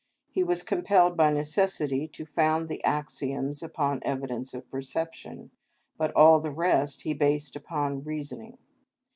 He 0.31 0.43
was 0.43 0.63
compelled 0.63 1.15
by 1.15 1.31
necessity 1.31 2.07
to 2.07 2.25
found 2.25 2.67
the 2.69 2.83
axioms 2.83 3.61
upon 3.61 4.01
evidence 4.03 4.51
of 4.55 4.67
perception 4.67 5.51
(φαινομενον), 5.51 5.99
but 5.99 6.15
all 6.15 6.39
the 6.39 6.49
rest 6.49 7.03
he 7.03 7.13
based 7.13 7.55
upon 7.55 8.03
reasoning 8.03 8.53
(νουμενον). 8.53 8.57